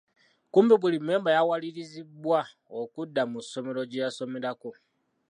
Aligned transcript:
Kumpi 0.51 0.75
buli 0.81 0.97
mmemba 0.99 1.29
yawalirizibwa 1.35 2.39
okudda 2.81 3.21
mu 3.31 3.39
ssomero 3.43 3.81
gye 3.89 4.03
yasomerako. 4.05 4.69